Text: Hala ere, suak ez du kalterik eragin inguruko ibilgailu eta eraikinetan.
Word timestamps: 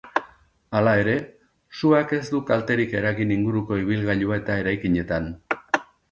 Hala 0.77 0.93
ere, 1.01 1.17
suak 1.81 2.13
ez 2.19 2.23
du 2.35 2.39
kalterik 2.47 2.95
eragin 3.01 3.33
inguruko 3.35 3.77
ibilgailu 3.83 4.33
eta 4.39 4.55
eraikinetan. 4.63 5.29